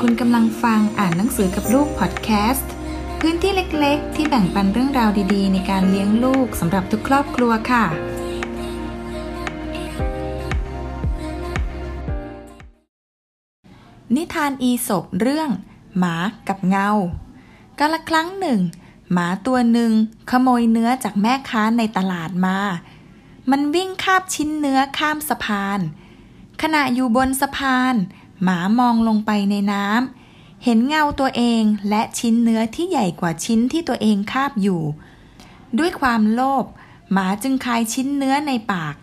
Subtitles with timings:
[0.00, 2.70] คุณกำลังฟังอ่านหนังสือกับลูกพอดแคสต์
[3.20, 7.84] พื้นที่เล็กๆ ที่แบ่งปันเรื่องราวดีๆ ในการเลี้ยงลูกสำหรับทุกครอบครัวค่ะ
[14.14, 15.50] นิทานอีสบเรื่อง
[15.98, 16.16] หมา
[16.48, 16.90] กับเงา
[17.78, 18.60] กาละครั้งหนึ่ง
[19.12, 19.92] หมาตัวหนึ่ง
[20.30, 22.58] ขโมยเนื้อจากแม่ค้าในตลาดมา
[23.50, 25.80] มันวิ่งคาบชิ้นเนื้อข้ามสะพาน
[26.62, 27.96] ขณะอยู่บนสะพาน
[28.44, 34.82] หมามองลงไปในน้ำเห็นเงาตัวเองและชิ้นเนื้อที่ใหญ่กว่าชิ้นที่ตัวเองคาบอยู่
[35.78, 36.64] ด้วยความโลภ
[37.12, 38.94] หมาจึงคายชิ้นเนื้อในปาก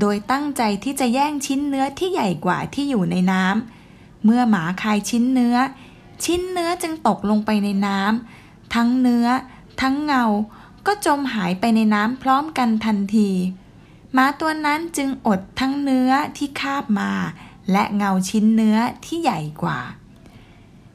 [0.00, 5.56] โดยตั้งใจที่จะแย่งชิ้นเนื้อที่ใหญ่กว่าที่อยู่ในน้ำเมื่อหมาคายชิ้นเนื้อ
[6.24, 9.26] ชิ้นเนื้อจึงตกลงไปในน้ำทั้งเนื้อ
[9.80, 10.24] ทั้งเงา
[10.86, 13.30] ก็จมหายไปในน้ำพร้อมกันทันที
[14.12, 17.12] หมาตัวนั้นจึงอดทั้งเนื้อที่คาบมา
[17.70, 19.80] และเงาชิ้นเนื้อที่ใหญ่กว่า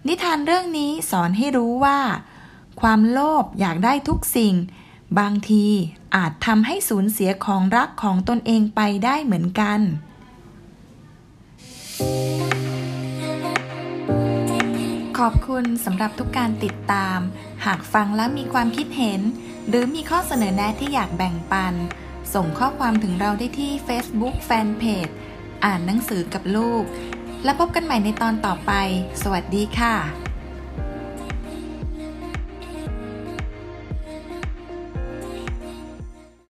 [0.07, 1.99] นิทานเรื่องนี้สอนให้รู้ว่า
[2.81, 4.55] ความโลภอยากได้ทุกสิ่ง
[5.19, 5.65] บางที
[6.15, 9.79] อาจทำให้สูญเสียของรักของตนเองไปได้เหมือนกัน
[15.17, 17.19] ขอบคุณสำหรับทุกการติดตาม
[17.65, 19.21] หากฟังแล้วมีความคิดเห็น
[19.67, 21.73] หรือมีข้อเสนอแนะที่อยากแบ่งปัน
[22.33, 25.13] ส่งข้อความถึงเราได้ที่ Facebook Fanpage
[25.66, 26.83] อ่านหนังสือกับลูก
[27.44, 28.72] แล้วพบกันใหม่ในตอนต่อไป
[29.23, 30.27] สวัสดีค่ะ